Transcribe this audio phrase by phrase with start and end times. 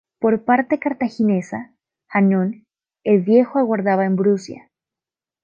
[0.19, 1.75] Por parte cartaginesa,
[2.09, 2.65] Hannón
[3.03, 4.71] el Viejo aguardaba en Brucia.